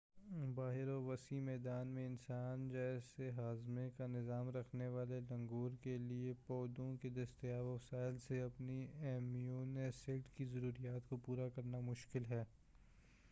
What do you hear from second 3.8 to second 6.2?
کا نظام رکھنے والے لنگور کے